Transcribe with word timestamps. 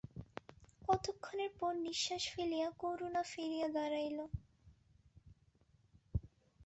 কত 0.87 1.05
ক্ষণের 1.19 1.51
পর 1.59 1.71
নিশ্বাস 1.87 2.23
ফেলিয়া 2.33 2.69
করুণা 2.81 3.23
ফিরিয়া 3.31 3.67
দাড়াইল। 3.75 4.19